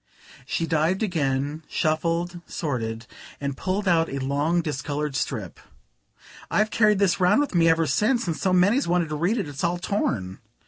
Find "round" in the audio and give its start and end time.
7.19-7.39